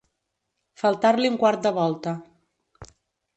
Faltar-li 0.83 1.31
un 1.33 1.37
quart 1.43 1.61
de 1.67 1.73
volta. 1.77 2.15